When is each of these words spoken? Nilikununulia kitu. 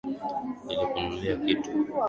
Nilikununulia 0.65 1.35
kitu. 1.37 1.69